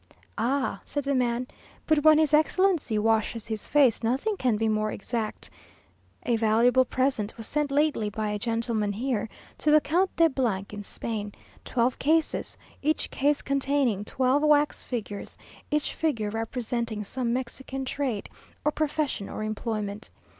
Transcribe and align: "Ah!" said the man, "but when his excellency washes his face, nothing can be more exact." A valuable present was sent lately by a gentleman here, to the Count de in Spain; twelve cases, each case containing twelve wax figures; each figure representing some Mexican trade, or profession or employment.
"Ah!" 0.39 0.81
said 0.83 1.03
the 1.03 1.13
man, 1.13 1.45
"but 1.85 1.99
when 2.03 2.17
his 2.17 2.33
excellency 2.33 2.97
washes 2.97 3.45
his 3.45 3.67
face, 3.67 4.01
nothing 4.01 4.35
can 4.35 4.57
be 4.57 4.67
more 4.67 4.91
exact." 4.91 5.51
A 6.23 6.37
valuable 6.37 6.85
present 6.85 7.37
was 7.37 7.45
sent 7.45 7.69
lately 7.69 8.09
by 8.09 8.29
a 8.29 8.39
gentleman 8.39 8.93
here, 8.93 9.29
to 9.59 9.69
the 9.69 9.79
Count 9.79 10.15
de 10.15 10.27
in 10.71 10.81
Spain; 10.81 11.35
twelve 11.63 11.99
cases, 11.99 12.57
each 12.81 13.11
case 13.11 13.43
containing 13.43 14.03
twelve 14.03 14.41
wax 14.41 14.81
figures; 14.81 15.37
each 15.69 15.93
figure 15.93 16.31
representing 16.31 17.03
some 17.03 17.31
Mexican 17.31 17.85
trade, 17.85 18.27
or 18.65 18.71
profession 18.71 19.29
or 19.29 19.43
employment. 19.43 20.09